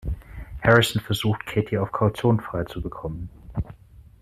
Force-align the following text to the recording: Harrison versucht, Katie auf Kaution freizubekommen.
Harrison 0.63 0.99
versucht, 0.99 1.45
Katie 1.45 1.77
auf 1.77 1.91
Kaution 1.91 2.39
freizubekommen. 2.39 3.29